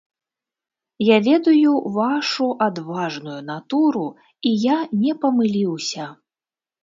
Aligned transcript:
Я 1.07 1.17
ведаю 1.27 1.73
вашу 1.97 2.47
адважную 2.69 3.37
натуру, 3.51 4.05
і 4.53 4.57
я 4.61 4.77
не 5.03 5.13
памыліўся. 5.27 6.09